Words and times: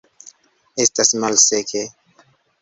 Estas 0.85 1.13
malseke. 1.25 1.85